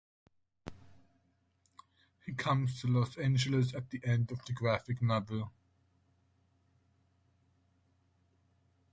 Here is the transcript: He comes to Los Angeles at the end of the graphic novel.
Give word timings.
He 2.25 2.33
comes 2.33 2.81
to 2.81 2.87
Los 2.87 3.15
Angeles 3.19 3.75
at 3.75 3.91
the 3.91 4.01
end 4.03 4.31
of 4.31 4.43
the 4.45 4.51
graphic 4.51 4.99
novel. 4.99 5.51